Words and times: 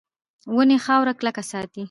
ونې 0.55 0.77
خاوره 0.85 1.13
کلکه 1.19 1.43
ساتي. 1.51 1.79